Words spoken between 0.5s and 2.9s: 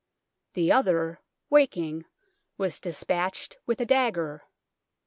The other, waking, was